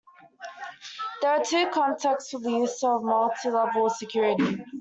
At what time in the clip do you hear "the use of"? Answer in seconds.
2.39-3.03